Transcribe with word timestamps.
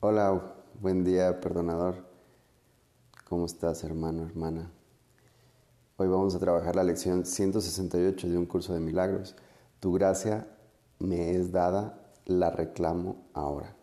Hola, 0.00 0.54
buen 0.80 1.02
día, 1.02 1.40
perdonador. 1.40 1.96
¿Cómo 3.28 3.46
estás, 3.46 3.82
hermano, 3.82 4.26
hermana? 4.26 4.70
Hoy 5.96 6.06
vamos 6.06 6.36
a 6.36 6.38
trabajar 6.38 6.76
la 6.76 6.84
lección 6.84 7.26
168 7.26 8.28
de 8.28 8.38
un 8.38 8.46
curso 8.46 8.74
de 8.74 8.78
milagros. 8.78 9.34
Tu 9.80 9.92
gracia 9.92 10.46
me 11.00 11.32
es 11.32 11.50
dada, 11.50 12.12
la 12.26 12.48
reclamo 12.50 13.26
ahora. 13.34 13.74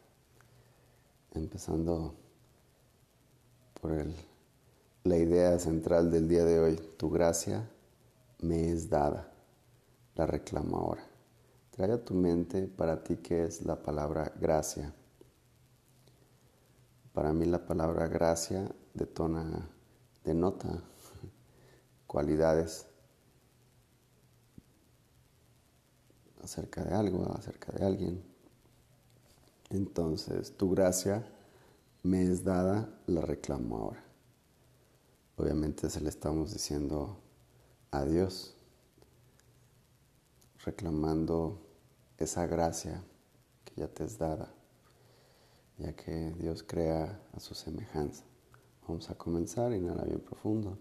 Empezando 1.33 2.15
por 3.81 3.91
la 5.03 5.17
idea 5.17 5.59
central 5.59 6.11
del 6.11 6.29
día 6.29 6.45
de 6.45 6.61
hoy. 6.61 6.75
Tu 6.95 7.09
gracia 7.09 7.69
me 8.39 8.71
es 8.71 8.89
dada, 8.89 9.33
la 10.15 10.25
reclamo 10.25 10.77
ahora. 10.77 11.03
Trae 11.71 11.91
a 11.91 12.05
tu 12.05 12.13
mente 12.13 12.67
para 12.67 13.03
ti 13.03 13.17
qué 13.17 13.43
es 13.43 13.65
la 13.65 13.75
palabra 13.75 14.31
gracia. 14.39 14.93
Para 17.15 17.31
mí 17.31 17.45
la 17.45 17.65
palabra 17.65 18.09
gracia 18.09 18.69
detona, 18.93 19.69
denota 20.25 20.83
cualidades 22.07 22.87
acerca 26.43 26.83
de 26.83 26.93
algo, 26.93 27.31
acerca 27.31 27.71
de 27.71 27.85
alguien. 27.85 28.21
Entonces, 29.69 30.57
tu 30.57 30.69
gracia 30.71 31.25
me 32.03 32.21
es 32.21 32.43
dada, 32.43 32.89
la 33.07 33.21
reclamo 33.21 33.77
ahora. 33.77 34.03
Obviamente 35.37 35.89
se 35.89 36.01
le 36.01 36.09
estamos 36.09 36.51
diciendo 36.51 37.17
a 37.91 38.03
Dios, 38.03 38.57
reclamando 40.65 41.65
esa 42.17 42.45
gracia 42.45 43.01
que 43.63 43.73
ya 43.75 43.87
te 43.87 44.03
es 44.03 44.17
dada 44.17 44.53
ya 45.77 45.93
que 45.93 46.33
Dios 46.39 46.63
crea 46.63 47.19
a 47.33 47.39
su 47.39 47.53
semejanza. 47.53 48.23
Vamos 48.87 49.09
a 49.09 49.15
comenzar, 49.15 49.73
inhala 49.73 50.03
bien 50.03 50.19
profundo. 50.19 50.77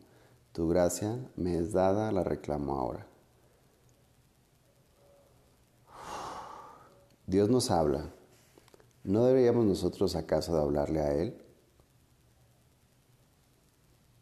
Tu 0.53 0.69
gracia 0.69 1.19
me 1.37 1.59
es 1.59 1.73
dada, 1.73 2.13
la 2.13 2.23
reclamo 2.23 2.79
ahora. 2.79 3.07
Dios 7.27 7.49
nos 7.49 7.71
habla. 7.71 8.11
¿No 9.03 9.25
deberíamos 9.25 9.65
nosotros 9.65 10.15
acaso 10.15 10.55
de 10.55 10.61
hablarle 10.61 11.01
a 11.01 11.15
Él? 11.15 11.39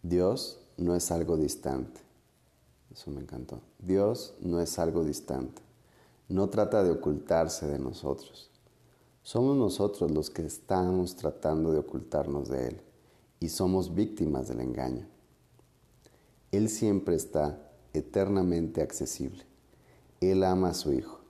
Dios 0.03 0.61
no 0.77 0.95
es 0.95 1.11
algo 1.11 1.36
distante. 1.36 2.01
Eso 2.92 3.11
me 3.11 3.20
encantó. 3.20 3.61
Dios 3.79 4.34
no 4.41 4.61
es 4.61 4.79
algo 4.79 5.05
distante. 5.05 5.62
No 6.29 6.48
trata 6.48 6.83
de 6.84 6.91
ocultarse 6.91 7.67
de 7.67 7.79
nosotros. 7.79 8.52
Somos 9.25 9.56
nosotros 9.56 10.11
los 10.11 10.31
que 10.31 10.45
estamos 10.45 11.15
tratando 11.15 11.70
de 11.70 11.78
ocultarnos 11.78 12.48
de 12.48 12.67
Él 12.67 12.81
y 13.39 13.51
somos 13.51 13.95
víctimas 13.95 14.48
del 14.48 14.59
engaño. 14.61 15.06
Él 16.51 16.69
siempre 16.69 17.14
está 17.14 17.70
eternamente 17.92 18.83
accesible. 18.83 19.45
Él 20.20 20.42
ama 20.42 20.70
a 20.70 20.75
su 20.75 20.92
Hijo. 20.92 21.20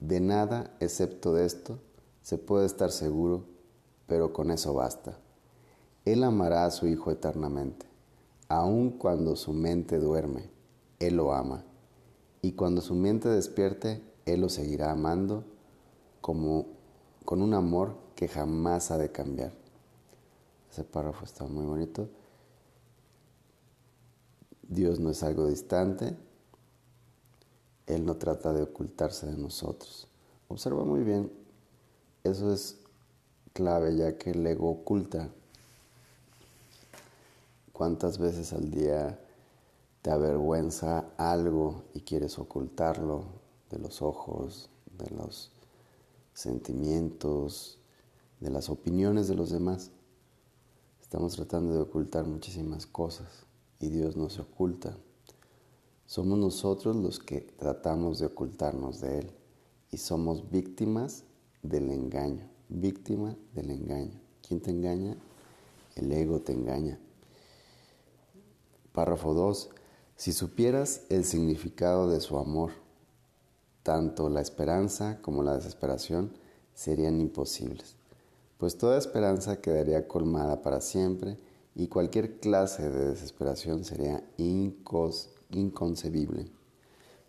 De 0.00 0.18
nada 0.18 0.76
excepto 0.80 1.32
de 1.32 1.46
esto 1.46 1.78
se 2.22 2.38
puede 2.38 2.66
estar 2.66 2.90
seguro, 2.90 3.44
pero 4.08 4.32
con 4.32 4.50
eso 4.50 4.74
basta. 4.74 5.16
Él 6.04 6.24
amará 6.24 6.66
a 6.66 6.72
su 6.72 6.88
Hijo 6.88 7.12
eternamente, 7.12 7.86
aun 8.48 8.90
cuando 8.90 9.36
su 9.36 9.52
mente 9.52 10.00
duerme, 10.00 10.50
Él 10.98 11.18
lo 11.18 11.34
ama. 11.34 11.64
Y 12.42 12.52
cuando 12.52 12.80
su 12.80 12.96
mente 12.96 13.28
despierte, 13.28 14.02
Él 14.26 14.40
lo 14.40 14.48
seguirá 14.48 14.90
amando 14.90 15.53
como 16.24 16.68
con 17.26 17.42
un 17.42 17.52
amor 17.52 17.98
que 18.16 18.28
jamás 18.28 18.90
ha 18.90 18.96
de 18.96 19.12
cambiar. 19.12 19.52
Ese 20.72 20.82
párrafo 20.82 21.26
está 21.26 21.44
muy 21.44 21.66
bonito. 21.66 22.08
Dios 24.62 25.00
no 25.00 25.10
es 25.10 25.22
algo 25.22 25.46
distante. 25.46 26.16
Él 27.86 28.06
no 28.06 28.16
trata 28.16 28.54
de 28.54 28.62
ocultarse 28.62 29.26
de 29.26 29.36
nosotros. 29.36 30.08
Observa 30.48 30.82
muy 30.82 31.04
bien, 31.04 31.30
eso 32.22 32.54
es 32.54 32.78
clave 33.52 33.94
ya 33.94 34.16
que 34.16 34.30
el 34.30 34.46
ego 34.46 34.70
oculta. 34.70 35.28
¿Cuántas 37.74 38.16
veces 38.16 38.54
al 38.54 38.70
día 38.70 39.20
te 40.00 40.10
avergüenza 40.10 41.04
algo 41.18 41.82
y 41.92 42.00
quieres 42.00 42.38
ocultarlo 42.38 43.24
de 43.68 43.78
los 43.78 44.00
ojos, 44.00 44.70
de 44.96 45.14
los 45.14 45.53
sentimientos, 46.34 47.78
de 48.40 48.50
las 48.50 48.68
opiniones 48.68 49.26
de 49.28 49.34
los 49.34 49.50
demás. 49.50 49.90
Estamos 51.00 51.34
tratando 51.34 51.72
de 51.72 51.80
ocultar 51.80 52.26
muchísimas 52.26 52.86
cosas 52.86 53.46
y 53.80 53.88
Dios 53.88 54.16
no 54.16 54.28
se 54.28 54.42
oculta. 54.42 54.96
Somos 56.04 56.38
nosotros 56.38 56.96
los 56.96 57.18
que 57.18 57.40
tratamos 57.40 58.18
de 58.18 58.26
ocultarnos 58.26 59.00
de 59.00 59.20
Él 59.20 59.30
y 59.90 59.96
somos 59.96 60.50
víctimas 60.50 61.24
del 61.62 61.90
engaño, 61.90 62.46
víctima 62.68 63.36
del 63.54 63.70
engaño. 63.70 64.20
¿Quién 64.46 64.60
te 64.60 64.70
engaña? 64.70 65.16
El 65.94 66.12
ego 66.12 66.40
te 66.40 66.52
engaña. 66.52 66.98
Párrafo 68.92 69.32
2. 69.32 69.70
Si 70.16 70.32
supieras 70.32 71.06
el 71.08 71.24
significado 71.24 72.10
de 72.10 72.20
su 72.20 72.36
amor, 72.38 72.72
tanto 73.84 74.30
la 74.30 74.40
esperanza 74.40 75.18
como 75.22 75.44
la 75.44 75.54
desesperación 75.54 76.32
serían 76.74 77.20
imposibles, 77.20 77.94
pues 78.58 78.76
toda 78.76 78.98
esperanza 78.98 79.60
quedaría 79.60 80.08
colmada 80.08 80.62
para 80.62 80.80
siempre 80.80 81.38
y 81.76 81.88
cualquier 81.88 82.40
clase 82.40 82.90
de 82.90 83.10
desesperación 83.10 83.84
sería 83.84 84.24
inconcebible. 85.50 86.50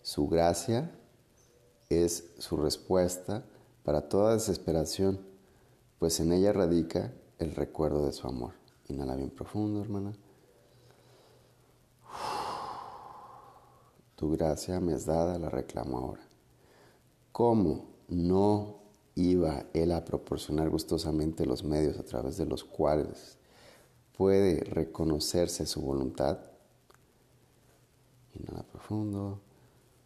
Su 0.02 0.28
gracia 0.28 0.92
es 1.90 2.32
su 2.40 2.58
respuesta 2.58 3.44
para 3.84 4.08
toda 4.08 4.34
desesperación, 4.34 5.20
pues 6.00 6.20
en 6.22 6.32
ella 6.32 6.54
radica 6.54 7.14
el 7.38 7.54
recuerdo 7.54 8.06
de 8.06 8.14
su 8.14 8.28
amor. 8.28 8.54
Inhala 8.88 9.16
bien 9.16 9.30
profundo, 9.30 9.82
hermana. 9.82 10.14
Tu 14.16 14.32
gracia 14.32 14.80
me 14.80 14.94
es 14.94 15.06
dada, 15.06 15.38
la 15.38 15.50
reclamo 15.50 15.98
ahora. 15.98 16.35
¿Cómo 17.36 17.90
no 18.08 18.78
iba 19.14 19.66
él 19.74 19.92
a 19.92 20.06
proporcionar 20.06 20.70
gustosamente 20.70 21.46
los 21.46 21.66
medios 21.66 22.00
a 22.00 22.06
través 22.06 22.38
de 22.38 22.46
los 22.46 22.64
cuales 22.64 23.38
puede 24.18 24.64
reconocerse 24.64 25.66
su 25.66 25.82
voluntad? 25.82 26.40
Inhala 28.36 28.64
profundo. 28.64 29.42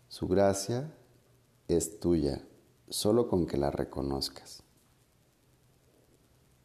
Su 0.08 0.28
gracia 0.28 0.92
es 1.68 2.00
tuya 2.00 2.44
solo 2.90 3.28
con 3.28 3.46
que 3.46 3.58
la 3.58 3.70
reconozcas. 3.70 4.64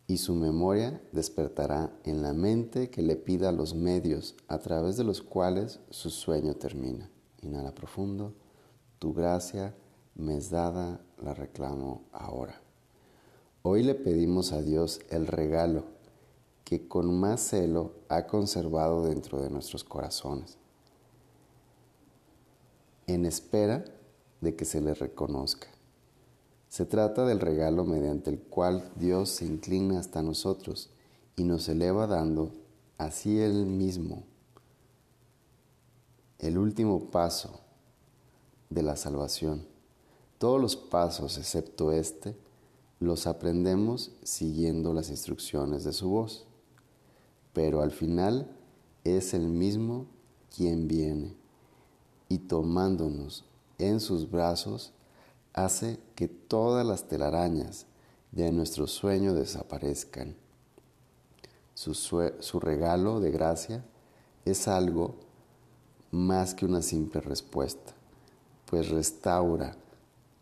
Y 0.06 0.16
su 0.16 0.34
memoria 0.34 0.98
despertará 1.12 1.94
en 2.04 2.22
la 2.22 2.32
mente 2.32 2.88
que 2.88 3.02
le 3.02 3.16
pida 3.16 3.52
los 3.52 3.74
medios 3.74 4.34
a 4.48 4.56
través 4.60 4.96
de 4.96 5.04
los 5.04 5.20
cuales 5.20 5.80
su 5.90 6.08
sueño 6.08 6.54
termina. 6.54 7.10
Inhala 7.42 7.74
profundo. 7.74 8.32
Tu 8.98 9.12
gracia 9.12 9.76
me 10.16 10.36
es 10.36 10.50
dada, 10.50 11.00
la 11.22 11.34
reclamo 11.34 12.02
ahora. 12.12 12.60
Hoy 13.62 13.82
le 13.82 13.94
pedimos 13.94 14.52
a 14.52 14.62
Dios 14.62 15.00
el 15.10 15.26
regalo 15.26 15.84
que 16.64 16.86
con 16.86 17.18
más 17.18 17.40
celo 17.40 17.92
ha 18.08 18.26
conservado 18.26 19.04
dentro 19.04 19.40
de 19.40 19.50
nuestros 19.50 19.84
corazones, 19.84 20.56
en 23.06 23.26
espera 23.26 23.84
de 24.40 24.54
que 24.54 24.64
se 24.64 24.80
le 24.80 24.94
reconozca. 24.94 25.68
Se 26.68 26.84
trata 26.84 27.26
del 27.26 27.40
regalo 27.40 27.84
mediante 27.84 28.30
el 28.30 28.38
cual 28.38 28.90
Dios 28.96 29.30
se 29.30 29.46
inclina 29.46 29.98
hasta 29.98 30.22
nosotros 30.22 30.90
y 31.36 31.44
nos 31.44 31.68
eleva 31.68 32.06
dando 32.06 32.52
así 32.98 33.40
Él 33.40 33.66
mismo 33.66 34.24
el 36.38 36.58
último 36.58 37.10
paso 37.10 37.60
de 38.70 38.82
la 38.82 38.96
salvación 38.96 39.73
todos 40.44 40.60
los 40.60 40.76
pasos, 40.76 41.38
excepto 41.38 41.90
este, 41.90 42.36
los 43.00 43.26
aprendemos 43.26 44.10
siguiendo 44.24 44.92
las 44.92 45.08
instrucciones 45.08 45.84
de 45.84 45.94
su 45.94 46.10
voz. 46.10 46.46
Pero 47.54 47.80
al 47.80 47.92
final 47.92 48.54
es 49.04 49.32
el 49.32 49.48
mismo 49.48 50.04
quien 50.54 50.86
viene 50.86 51.34
y 52.28 52.40
tomándonos 52.40 53.46
en 53.78 54.00
sus 54.00 54.30
brazos 54.30 54.92
hace 55.54 55.98
que 56.14 56.28
todas 56.28 56.84
las 56.84 57.08
telarañas 57.08 57.86
de 58.30 58.52
nuestro 58.52 58.86
sueño 58.86 59.32
desaparezcan. 59.32 60.36
Su, 61.72 61.94
su, 61.94 62.60
regalo 62.60 63.18
de 63.18 63.30
gracia 63.30 63.82
es 64.44 64.68
algo 64.68 65.14
más 66.10 66.54
que 66.54 66.66
una 66.66 66.82
simple 66.82 67.22
respuesta, 67.22 67.94
pues 68.66 68.90
restaura 68.90 69.78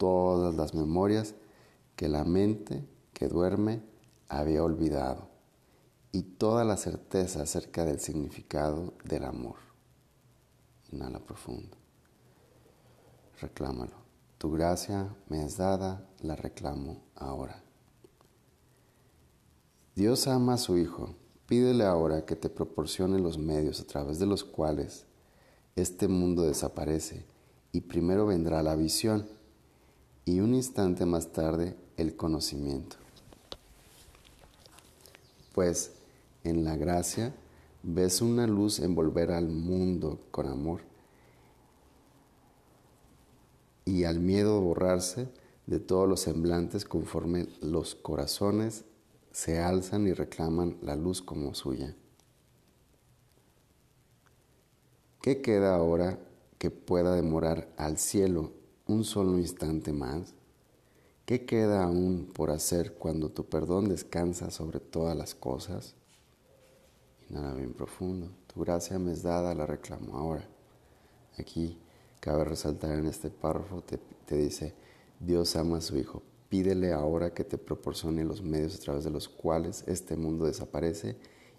todas 0.02 0.56
las 0.56 0.74
memorias 0.74 1.36
que 1.94 2.08
la 2.08 2.24
mente 2.24 2.84
que 3.12 3.28
duerme 3.28 3.84
había 4.28 4.64
olvidado 4.64 5.28
y 6.10 6.24
toda 6.24 6.64
la 6.64 6.76
certeza 6.76 7.42
acerca 7.42 7.84
del 7.84 8.00
significado 8.00 8.94
del 9.04 9.22
amor. 9.22 9.58
Inhala 10.90 11.20
profundo. 11.20 11.76
Reclámalo. 13.40 13.92
Tu 14.38 14.50
gracia 14.50 15.14
me 15.28 15.44
es 15.44 15.58
dada, 15.58 16.04
la 16.20 16.34
reclamo 16.34 17.04
ahora. 17.14 17.62
Dios 19.94 20.26
ama 20.26 20.54
a 20.54 20.58
su 20.58 20.78
Hijo. 20.78 21.14
Pídele 21.46 21.84
ahora 21.84 22.26
que 22.26 22.34
te 22.34 22.50
proporcione 22.50 23.20
los 23.20 23.38
medios 23.38 23.80
a 23.80 23.86
través 23.86 24.18
de 24.18 24.26
los 24.26 24.42
cuales 24.42 25.06
este 25.76 26.08
mundo 26.08 26.42
desaparece 26.42 27.24
y 27.70 27.82
primero 27.82 28.26
vendrá 28.26 28.64
la 28.64 28.74
visión 28.74 29.40
y 30.24 30.40
un 30.40 30.54
instante 30.54 31.06
más 31.06 31.32
tarde 31.32 31.76
el 31.96 32.16
conocimiento. 32.16 32.96
Pues 35.54 35.92
en 36.44 36.64
la 36.64 36.76
gracia 36.76 37.34
ves 37.82 38.22
una 38.22 38.46
luz 38.46 38.78
envolver 38.80 39.32
al 39.32 39.48
mundo 39.48 40.20
con 40.30 40.46
amor 40.46 40.80
y 43.84 44.04
al 44.04 44.20
miedo 44.20 44.60
borrarse 44.60 45.28
de 45.66 45.80
todos 45.80 46.08
los 46.08 46.20
semblantes 46.20 46.84
conforme 46.84 47.48
los 47.60 47.94
corazones 47.94 48.84
se 49.32 49.58
alzan 49.58 50.06
y 50.06 50.12
reclaman 50.12 50.76
la 50.82 50.96
luz 50.96 51.22
como 51.22 51.54
suya. 51.54 51.96
¿Qué 55.20 55.40
queda 55.40 55.74
ahora 55.74 56.18
que 56.58 56.70
pueda 56.70 57.14
demorar 57.14 57.72
al 57.76 57.98
cielo 57.98 58.52
un 58.86 59.04
solo 59.04 59.38
instante 59.38 59.92
más? 59.92 60.34
¿Qué 61.24 61.46
queda 61.46 61.84
aún 61.84 62.28
por 62.32 62.50
hacer 62.50 62.94
cuando 62.94 63.30
tu 63.30 63.44
perdón 63.44 63.88
descansa 63.88 64.50
sobre 64.50 64.80
todas 64.80 65.16
las 65.16 65.34
cosas? 65.34 65.94
Inhala 67.30 67.54
bien 67.54 67.72
profundo. 67.72 68.28
Tu 68.52 68.60
gracia 68.60 68.98
me 68.98 69.12
es 69.12 69.22
dada, 69.22 69.54
la 69.54 69.64
reclamo 69.64 70.16
ahora. 70.18 70.46
Aquí 71.38 71.78
cabe 72.20 72.44
resaltar 72.44 72.98
en 72.98 73.06
este 73.06 73.30
párrafo, 73.30 73.82
te, 73.82 73.98
te 74.26 74.36
dice, 74.36 74.74
Dios 75.20 75.56
ama 75.56 75.78
a 75.78 75.80
su 75.80 75.96
Hijo. 75.96 76.22
Pídele 76.48 76.92
ahora 76.92 77.32
que 77.32 77.44
te 77.44 77.56
proporcione 77.56 78.24
los 78.24 78.42
medios 78.42 78.74
a 78.74 78.80
través 78.80 79.04
de 79.04 79.10
los 79.10 79.28
cuales 79.28 79.84
este 79.86 80.16
mundo 80.16 80.44
desaparece 80.44 81.16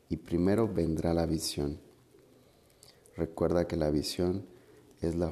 y 0.09 0.17
primero 0.17 0.71
vendrá 0.71 1.13
la 1.13 1.25
visión. 1.25 1.79
Recuerda 3.15 3.67
que 3.67 3.77
la 3.77 3.89
visión 3.89 4.45
es 5.01 5.15
la 5.15 5.31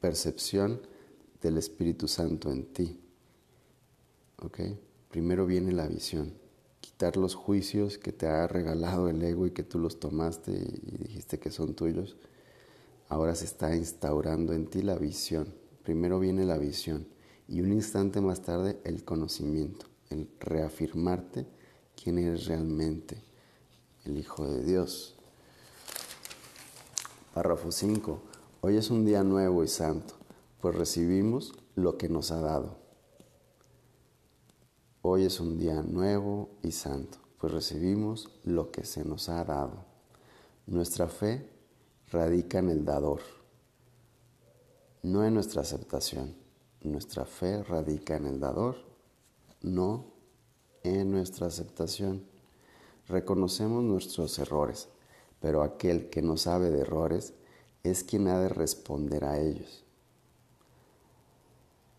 percepción 0.00 0.80
del 1.42 1.58
Espíritu 1.58 2.08
Santo 2.08 2.50
en 2.50 2.72
ti. 2.72 3.00
¿Ok? 4.42 4.60
Primero 5.10 5.46
viene 5.46 5.72
la 5.72 5.86
visión. 5.86 6.34
Quitar 6.80 7.16
los 7.16 7.34
juicios 7.34 7.98
que 7.98 8.12
te 8.12 8.26
ha 8.26 8.46
regalado 8.46 9.08
el 9.08 9.22
ego 9.22 9.46
y 9.46 9.50
que 9.50 9.62
tú 9.62 9.78
los 9.78 10.00
tomaste 10.00 10.52
y 10.52 10.98
dijiste 10.98 11.38
que 11.38 11.50
son 11.50 11.74
tuyos. 11.74 12.16
Ahora 13.08 13.34
se 13.34 13.44
está 13.44 13.74
instaurando 13.74 14.52
en 14.52 14.66
ti 14.66 14.82
la 14.82 14.96
visión. 14.96 15.54
Primero 15.82 16.20
viene 16.20 16.44
la 16.44 16.58
visión 16.58 17.06
y 17.48 17.62
un 17.62 17.72
instante 17.72 18.20
más 18.20 18.42
tarde 18.42 18.78
el 18.84 19.04
conocimiento, 19.04 19.86
el 20.10 20.28
reafirmarte 20.38 21.46
quién 21.96 22.18
eres 22.18 22.46
realmente, 22.46 23.22
el 24.04 24.18
Hijo 24.18 24.46
de 24.46 24.62
Dios. 24.62 25.16
Párrafo 27.32 27.72
5. 27.72 28.22
Hoy 28.60 28.76
es 28.76 28.90
un 28.90 29.04
día 29.04 29.22
nuevo 29.22 29.62
y 29.62 29.68
santo, 29.68 30.14
pues 30.60 30.74
recibimos 30.74 31.52
lo 31.76 31.96
que 31.96 32.08
nos 32.08 32.32
ha 32.32 32.40
dado. 32.40 32.76
Hoy 35.00 35.22
es 35.26 35.38
un 35.38 35.56
día 35.58 35.80
nuevo 35.82 36.50
y 36.64 36.72
santo, 36.72 37.18
pues 37.38 37.52
recibimos 37.52 38.28
lo 38.42 38.72
que 38.72 38.84
se 38.84 39.04
nos 39.04 39.28
ha 39.28 39.44
dado. 39.44 39.84
Nuestra 40.66 41.06
fe 41.06 41.48
radica 42.10 42.58
en 42.58 42.70
el 42.70 42.84
dador, 42.84 43.20
no 45.04 45.24
en 45.24 45.34
nuestra 45.34 45.62
aceptación. 45.62 46.34
Nuestra 46.82 47.24
fe 47.26 47.62
radica 47.62 48.16
en 48.16 48.26
el 48.26 48.40
dador, 48.40 48.74
no 49.62 50.06
en 50.82 51.12
nuestra 51.12 51.46
aceptación. 51.46 52.24
Reconocemos 53.06 53.84
nuestros 53.84 54.36
errores, 54.40 54.88
pero 55.40 55.62
aquel 55.62 56.10
que 56.10 56.22
no 56.22 56.36
sabe 56.36 56.70
de 56.70 56.80
errores 56.80 57.34
es 57.82 58.04
quien 58.04 58.28
ha 58.28 58.38
de 58.40 58.48
responder 58.48 59.24
a 59.24 59.38
ellos. 59.38 59.84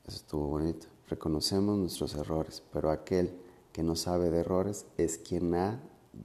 Eso 0.07 0.17
estuvo 0.17 0.47
bonito. 0.47 0.87
Reconocemos 1.07 1.77
nuestros 1.77 2.15
errores, 2.15 2.63
pero 2.71 2.91
aquel 2.91 3.35
que 3.71 3.83
no 3.83 3.95
sabe 3.95 4.29
de 4.29 4.39
errores 4.39 4.85
es 4.97 5.17
quien 5.17 5.55
ha 5.55 5.81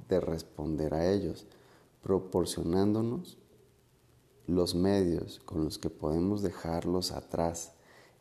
de 0.08 0.20
responder 0.20 0.94
a 0.94 1.10
ellos, 1.10 1.46
proporcionándonos 2.02 3.38
los 4.46 4.74
medios 4.74 5.40
con 5.44 5.64
los 5.64 5.78
que 5.78 5.90
podemos 5.90 6.42
dejarlos 6.42 7.12
atrás 7.12 7.72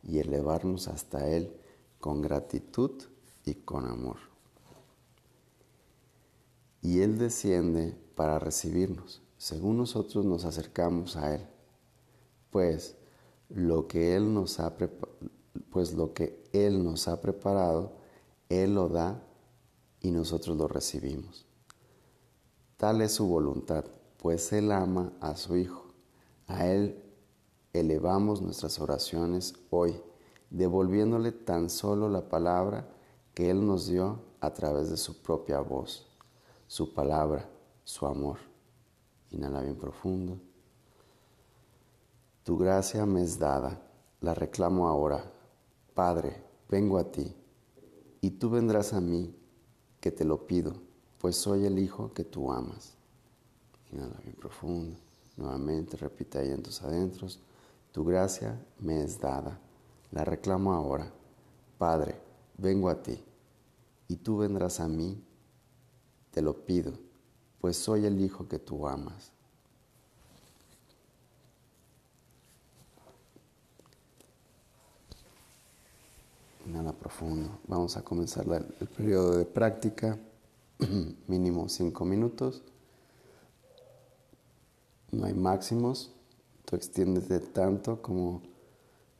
y 0.02 0.18
elevarnos 0.18 0.88
hasta 0.88 1.28
Él 1.28 1.54
con 2.00 2.22
gratitud 2.22 3.02
y 3.44 3.54
con 3.54 3.86
amor. 3.86 4.18
Y 6.82 7.00
Él 7.00 7.18
desciende 7.18 7.96
para 8.14 8.38
recibirnos, 8.38 9.22
según 9.44 9.76
nosotros 9.76 10.24
nos 10.24 10.46
acercamos 10.46 11.16
a 11.16 11.34
Él, 11.34 11.46
pues 12.48 12.96
lo 13.50 13.86
que 13.86 14.16
Él 14.16 14.32
nos 14.32 14.58
ha, 14.58 14.74
pues 15.68 15.92
lo 15.92 16.14
que 16.14 16.48
Él 16.54 16.82
nos 16.82 17.08
ha 17.08 17.20
preparado, 17.20 17.92
Él 18.48 18.74
lo 18.74 18.88
da 18.88 19.22
y 20.00 20.12
nosotros 20.12 20.56
lo 20.56 20.66
recibimos. 20.66 21.44
Tal 22.78 23.02
es 23.02 23.12
su 23.12 23.26
voluntad, 23.26 23.84
pues 24.16 24.50
Él 24.54 24.72
ama 24.72 25.12
a 25.20 25.36
su 25.36 25.58
Hijo. 25.58 25.92
A 26.46 26.66
Él 26.66 27.04
elevamos 27.74 28.40
nuestras 28.40 28.80
oraciones 28.80 29.52
hoy, 29.68 29.94
devolviéndole 30.48 31.32
tan 31.32 31.68
solo 31.68 32.08
la 32.08 32.30
palabra 32.30 32.88
que 33.34 33.50
Él 33.50 33.66
nos 33.66 33.88
dio 33.88 34.20
a 34.40 34.54
través 34.54 34.88
de 34.88 34.96
su 34.96 35.20
propia 35.20 35.60
voz, 35.60 36.06
su 36.66 36.94
palabra, 36.94 37.46
su 37.84 38.06
amor. 38.06 38.53
Inhala 39.34 39.62
bien 39.62 39.74
profundo. 39.74 40.38
Tu 42.44 42.56
gracia 42.56 43.04
me 43.04 43.22
es 43.22 43.36
dada, 43.38 43.82
la 44.20 44.32
reclamo 44.32 44.86
ahora. 44.86 45.24
Padre, 45.92 46.40
vengo 46.68 46.98
a 46.98 47.10
ti, 47.10 47.34
y 48.20 48.30
tú 48.30 48.50
vendrás 48.50 48.92
a 48.92 49.00
mí, 49.00 49.34
que 50.00 50.12
te 50.12 50.24
lo 50.24 50.46
pido, 50.46 50.74
pues 51.18 51.36
soy 51.36 51.64
el 51.64 51.78
Hijo 51.80 52.12
que 52.12 52.22
tú 52.22 52.52
amas. 52.52 52.94
Inhala 53.90 54.18
bien 54.22 54.36
profundo. 54.36 54.98
Nuevamente 55.36 55.96
repite 55.96 56.38
ahí 56.38 56.50
en 56.50 56.62
tus 56.62 56.80
adentros. 56.82 57.40
Tu 57.90 58.04
gracia 58.04 58.64
me 58.78 59.02
es 59.02 59.18
dada, 59.18 59.58
la 60.12 60.24
reclamo 60.24 60.72
ahora. 60.72 61.12
Padre, 61.76 62.20
vengo 62.56 62.88
a 62.88 63.02
ti, 63.02 63.20
y 64.06 64.16
tú 64.16 64.36
vendrás 64.38 64.78
a 64.78 64.86
mí, 64.86 65.20
te 66.30 66.40
lo 66.40 66.64
pido, 66.64 66.92
pues 67.64 67.78
soy 67.78 68.04
el 68.04 68.20
Hijo 68.20 68.46
que 68.46 68.58
tú 68.58 68.86
amas. 68.86 69.32
Nada 76.66 76.92
profundo. 76.92 77.58
Vamos 77.66 77.96
a 77.96 78.02
comenzar 78.02 78.44
el 78.52 78.86
periodo 78.88 79.38
de 79.38 79.46
práctica, 79.46 80.18
mínimo 81.26 81.70
cinco 81.70 82.04
minutos. 82.04 82.60
No 85.10 85.24
hay 85.24 85.32
máximos, 85.32 86.12
Tú 86.66 86.76
extiéndete 86.76 87.40
tanto 87.40 88.02
como 88.02 88.42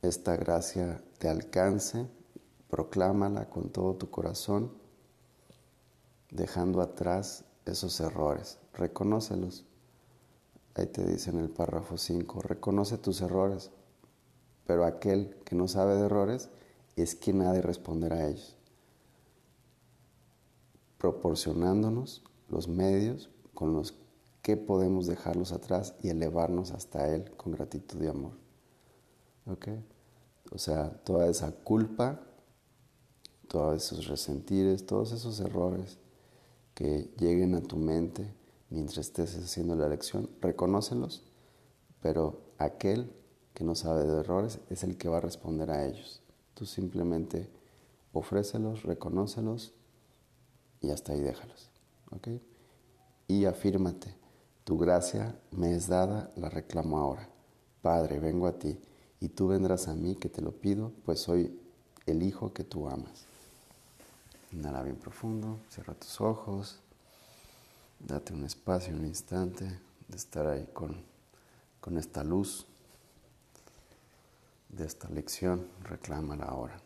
esta 0.02 0.36
gracia 0.36 1.02
te 1.16 1.30
alcance, 1.30 2.06
proclámala 2.68 3.48
con 3.48 3.70
todo 3.70 3.94
tu 3.94 4.10
corazón, 4.10 4.70
dejando 6.30 6.82
atrás 6.82 7.46
esos 7.66 7.98
errores, 8.00 8.58
reconócelos. 8.74 9.64
Ahí 10.74 10.86
te 10.86 11.04
dice 11.04 11.30
en 11.30 11.38
el 11.38 11.50
párrafo 11.50 11.96
5, 11.96 12.42
reconoce 12.42 12.98
tus 12.98 13.20
errores, 13.20 13.70
pero 14.66 14.84
aquel 14.84 15.36
que 15.44 15.54
no 15.54 15.68
sabe 15.68 15.94
de 15.94 16.06
errores 16.06 16.50
es 16.96 17.14
quien 17.14 17.42
ha 17.42 17.52
de 17.52 17.62
responder 17.62 18.12
a 18.12 18.28
ellos, 18.28 18.56
proporcionándonos 20.98 22.22
los 22.48 22.68
medios 22.68 23.30
con 23.52 23.72
los 23.72 23.94
que 24.42 24.56
podemos 24.56 25.06
dejarlos 25.06 25.52
atrás 25.52 25.94
y 26.02 26.10
elevarnos 26.10 26.72
hasta 26.72 27.08
Él 27.14 27.30
con 27.36 27.52
gratitud 27.52 28.02
y 28.02 28.08
amor. 28.08 28.32
¿Ok? 29.46 29.68
O 30.52 30.58
sea, 30.58 30.90
toda 31.04 31.28
esa 31.28 31.50
culpa, 31.52 32.20
todos 33.48 33.76
esos 33.76 34.06
resentires, 34.06 34.84
todos 34.84 35.12
esos 35.12 35.40
errores 35.40 35.98
que 36.74 37.10
lleguen 37.18 37.54
a 37.54 37.62
tu 37.62 37.76
mente 37.76 38.32
mientras 38.70 38.98
estés 38.98 39.36
haciendo 39.36 39.76
la 39.76 39.88
lección, 39.88 40.28
reconócelos, 40.40 41.22
pero 42.00 42.40
aquel 42.58 43.12
que 43.54 43.64
no 43.64 43.74
sabe 43.74 44.04
de 44.04 44.20
errores 44.20 44.58
es 44.68 44.82
el 44.84 44.96
que 44.98 45.08
va 45.08 45.18
a 45.18 45.20
responder 45.20 45.70
a 45.70 45.86
ellos. 45.86 46.22
Tú 46.54 46.66
simplemente 46.66 47.48
ofrécelos, 48.12 48.82
reconócelos 48.82 49.74
y 50.80 50.90
hasta 50.90 51.12
ahí 51.12 51.20
déjalos. 51.20 51.70
Y 53.26 53.44
afírmate, 53.46 54.14
tu 54.64 54.78
gracia 54.78 55.38
me 55.50 55.74
es 55.74 55.88
dada, 55.88 56.32
la 56.36 56.48
reclamo 56.48 56.98
ahora. 56.98 57.28
Padre, 57.82 58.18
vengo 58.18 58.46
a 58.46 58.58
ti, 58.58 58.78
y 59.20 59.28
tú 59.28 59.48
vendrás 59.48 59.88
a 59.88 59.94
mí 59.94 60.16
que 60.16 60.28
te 60.28 60.42
lo 60.42 60.52
pido, 60.52 60.92
pues 61.04 61.20
soy 61.20 61.58
el 62.06 62.22
hijo 62.22 62.52
que 62.52 62.64
tú 62.64 62.88
amas. 62.88 63.26
Inhala 64.54 64.82
bien 64.82 64.96
profundo, 64.96 65.58
cierra 65.68 65.94
tus 65.94 66.20
ojos, 66.20 66.78
date 67.98 68.32
un 68.32 68.44
espacio, 68.44 68.94
un 68.94 69.04
instante 69.04 69.64
de 70.06 70.16
estar 70.16 70.46
ahí 70.46 70.68
con, 70.72 71.04
con 71.80 71.98
esta 71.98 72.22
luz 72.22 72.64
de 74.68 74.86
esta 74.86 75.08
lección, 75.08 75.68
reclámala 75.82 76.44
ahora. 76.44 76.80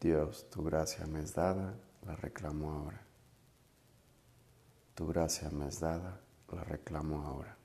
Dios, 0.00 0.48
tu 0.50 0.62
gracia 0.62 1.04
me 1.06 1.20
es 1.20 1.34
dada, 1.34 1.74
la 2.06 2.14
reclamo 2.14 2.70
ahora. 2.70 3.02
Tu 4.94 5.06
gracia 5.08 5.50
me 5.50 5.66
es 5.66 5.80
dada, 5.80 6.20
la 6.52 6.62
reclamo 6.62 7.22
ahora. 7.22 7.58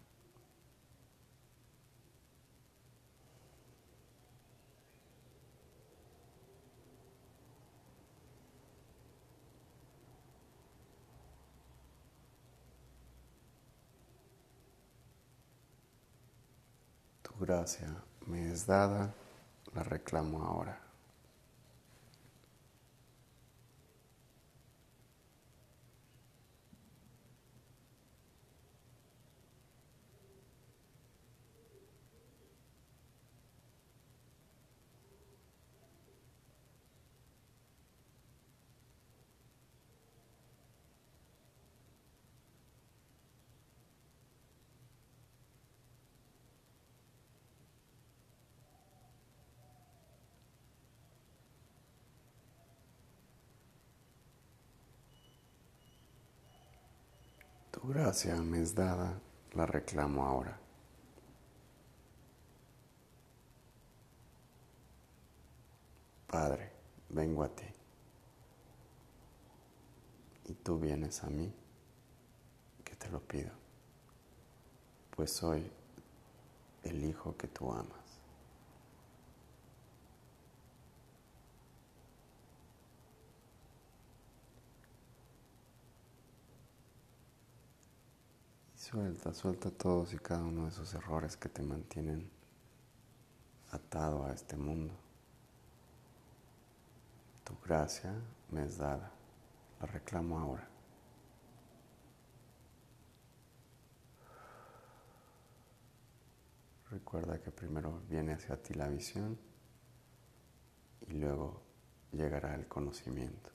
Tu 17.24 17.33
gracia 17.46 17.94
me 18.26 18.52
es 18.52 18.66
dada, 18.66 19.14
la 19.74 19.84
reclamo 19.84 20.44
ahora. 20.44 20.83
Gracia 57.86 58.36
me 58.38 58.62
es 58.62 58.74
dada, 58.74 59.20
la 59.52 59.66
reclamo 59.66 60.26
ahora. 60.26 60.58
Padre, 66.28 66.72
vengo 67.10 67.44
a 67.44 67.50
ti. 67.50 67.66
Y 70.46 70.54
tú 70.54 70.80
vienes 70.80 71.26
a 71.26 71.28
mí, 71.28 71.54
que 72.86 72.96
te 72.96 73.10
lo 73.10 73.20
pido, 73.20 73.52
pues 75.16 75.34
soy 75.34 75.70
el 76.84 77.04
Hijo 77.04 77.36
que 77.36 77.50
tú 77.50 77.70
amas. 77.70 78.03
Suelta, 88.94 89.34
suelta 89.34 89.72
todos 89.72 90.14
y 90.14 90.20
cada 90.20 90.44
uno 90.44 90.66
de 90.66 90.70
esos 90.70 90.94
errores 90.94 91.36
que 91.36 91.50
te 91.50 91.64
mantienen 91.64 92.30
atado 93.72 94.24
a 94.24 94.32
este 94.32 94.56
mundo. 94.56 94.94
Tu 97.44 97.58
gracia 97.66 98.14
me 98.52 98.64
es 98.66 98.78
dada, 98.78 99.12
la 99.80 99.88
reclamo 99.88 100.38
ahora. 100.38 100.70
Recuerda 106.92 107.42
que 107.42 107.50
primero 107.50 108.00
viene 108.08 108.34
hacia 108.34 108.62
ti 108.62 108.76
la 108.76 108.90
visión 108.90 109.40
y 111.08 111.14
luego 111.14 111.64
llegará 112.12 112.54
el 112.54 112.68
conocimiento. 112.68 113.53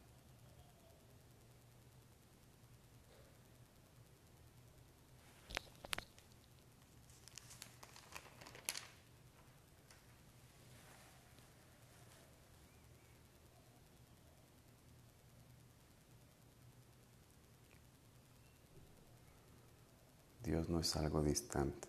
Dios 20.49 20.71
no 20.71 20.81
es 20.81 20.97
algo 20.97 21.23
distante, 21.23 21.89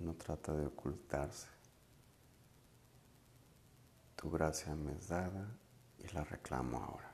no 0.00 0.14
trata 0.14 0.52
de 0.52 0.66
ocultarse. 0.66 1.46
Tu 4.16 4.28
gracia 4.28 4.74
me 4.74 4.94
es 4.94 5.06
dada 5.06 5.46
y 6.00 6.12
la 6.12 6.24
reclamo 6.24 6.78
ahora. 6.78 7.11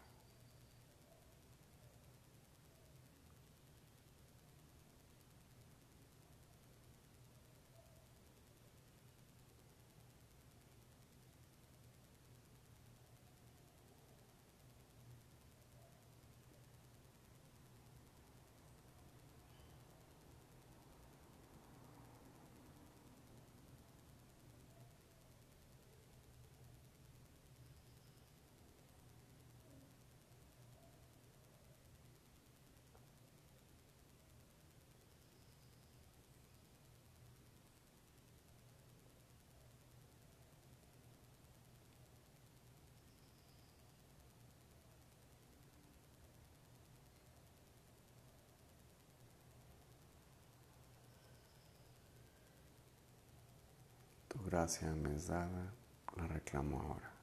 Gracia 54.49 54.89
me 54.95 55.15
es 55.15 55.29
dada, 55.29 55.75
la 56.17 56.27
reclamo 56.27 56.81
ahora. 56.81 57.18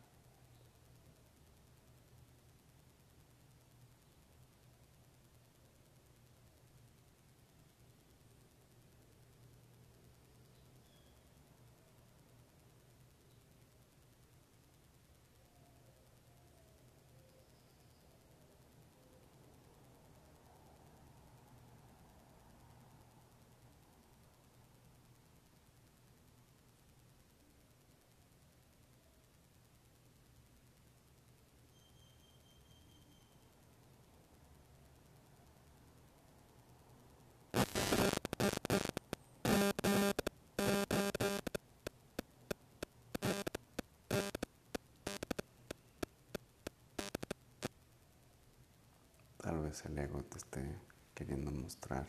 Tal 49.45 49.59
vez 49.59 49.85
el 49.85 49.95
ego 49.99 50.23
te 50.23 50.39
esté 50.39 50.81
queriendo 51.13 51.51
mostrar 51.51 52.07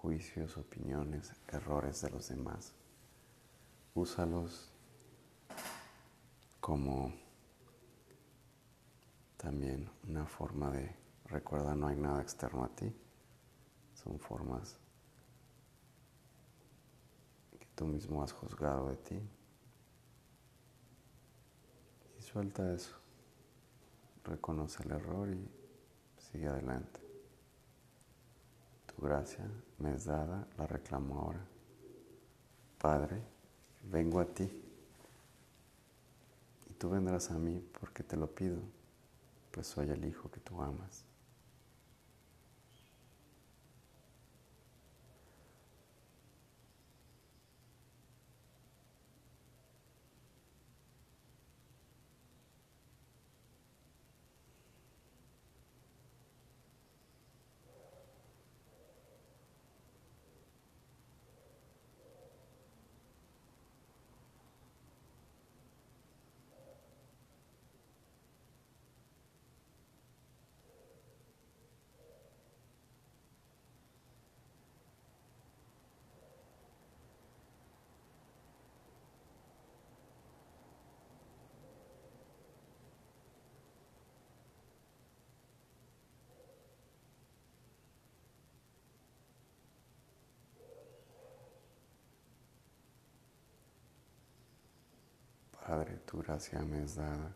juicios, 0.00 0.56
opiniones, 0.56 1.30
errores 1.48 2.00
de 2.00 2.08
los 2.08 2.30
demás. 2.30 2.72
úsalos 3.92 4.72
como 6.58 7.12
también 9.36 9.90
una 10.08 10.24
forma 10.24 10.70
de 10.70 10.96
recordar 11.26 11.76
no 11.76 11.88
hay 11.88 11.96
nada 11.98 12.22
externo 12.22 12.64
a 12.64 12.74
ti. 12.74 12.90
Son 13.92 14.18
formas 14.18 14.78
que 17.60 17.66
tú 17.74 17.84
mismo 17.84 18.22
has 18.22 18.32
juzgado 18.32 18.88
de 18.88 18.96
ti. 18.96 19.20
Y 22.18 22.22
suelta 22.22 22.72
eso. 22.72 22.96
Reconoce 24.24 24.82
el 24.82 24.92
error 24.92 25.28
y 25.28 25.65
sigue 26.36 26.48
adelante. 26.48 27.00
Tu 28.86 29.02
gracia 29.02 29.48
me 29.78 29.94
es 29.94 30.04
dada, 30.04 30.46
la 30.58 30.66
reclamo 30.66 31.18
ahora. 31.18 31.42
Padre, 32.78 33.22
vengo 33.84 34.20
a 34.20 34.26
ti 34.26 34.44
y 36.68 36.74
tú 36.74 36.90
vendrás 36.90 37.30
a 37.30 37.38
mí 37.38 37.66
porque 37.80 38.02
te 38.02 38.18
lo 38.18 38.26
pido, 38.26 38.58
pues 39.50 39.66
soy 39.66 39.88
el 39.88 40.04
Hijo 40.04 40.30
que 40.30 40.40
tú 40.40 40.60
amas. 40.60 41.05
Padre, 95.66 95.96
tu 96.06 96.18
gracia 96.18 96.60
me 96.60 96.84
es 96.84 96.94
dada, 96.94 97.34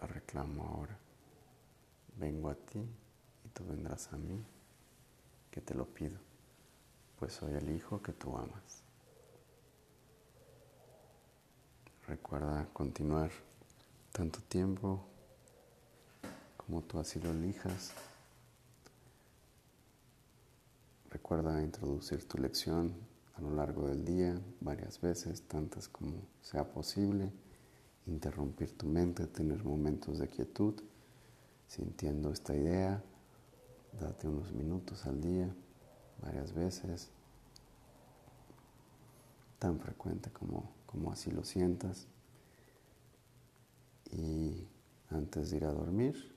la 0.00 0.06
reclamo 0.06 0.62
ahora. 0.62 0.96
Vengo 2.16 2.50
a 2.50 2.54
ti 2.54 2.78
y 2.78 3.48
tú 3.48 3.66
vendrás 3.66 4.12
a 4.12 4.16
mí, 4.16 4.40
que 5.50 5.60
te 5.60 5.74
lo 5.74 5.84
pido, 5.84 6.20
pues 7.18 7.32
soy 7.32 7.54
el 7.54 7.68
Hijo 7.70 8.00
que 8.00 8.12
tú 8.12 8.36
amas. 8.36 8.84
Recuerda 12.06 12.68
continuar 12.72 13.32
tanto 14.12 14.38
tiempo 14.42 15.04
como 16.56 16.82
tú 16.82 17.00
así 17.00 17.18
lo 17.18 17.32
elijas. 17.32 17.92
Recuerda 21.10 21.60
introducir 21.60 22.22
tu 22.28 22.38
lección 22.38 22.94
a 23.34 23.40
lo 23.40 23.50
largo 23.50 23.88
del 23.88 24.04
día, 24.04 24.40
varias 24.60 25.00
veces, 25.00 25.42
tantas 25.48 25.88
como 25.88 26.22
sea 26.40 26.62
posible 26.62 27.32
interrumpir 28.08 28.76
tu 28.76 28.86
mente, 28.86 29.26
tener 29.26 29.62
momentos 29.64 30.18
de 30.18 30.28
quietud, 30.28 30.74
sintiendo 31.66 32.32
esta 32.32 32.54
idea, 32.54 33.02
date 34.00 34.26
unos 34.28 34.52
minutos 34.52 35.06
al 35.06 35.20
día, 35.20 35.54
varias 36.22 36.52
veces, 36.52 37.10
tan 39.58 39.78
frecuente 39.78 40.30
como, 40.30 40.70
como 40.86 41.12
así 41.12 41.30
lo 41.30 41.44
sientas. 41.44 42.06
Y 44.10 44.66
antes 45.10 45.50
de 45.50 45.58
ir 45.58 45.64
a 45.64 45.72
dormir, 45.72 46.34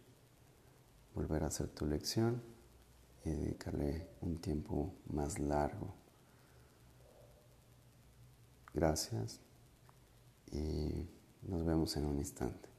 volver 1.15 1.43
a 1.43 1.47
hacer 1.47 1.69
tu 1.69 1.86
lección 1.86 2.41
y 3.23 3.29
dedicarle 3.29 4.07
un 4.21 4.39
tiempo 4.39 4.93
más 5.07 5.39
largo. 5.39 5.93
Gracias 8.73 9.39
y 10.51 11.07
nos 11.43 11.65
vemos 11.65 11.95
en 11.97 12.06
un 12.06 12.17
instante. 12.17 12.70